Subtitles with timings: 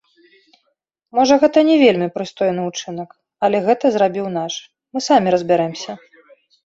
[1.17, 3.09] Можа, гэта не вельмі прыстойны ўчынак,
[3.49, 4.53] але гэта зрабіў наш,
[4.93, 5.91] мы самі разбярэмся.